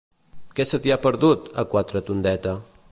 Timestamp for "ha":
0.95-0.99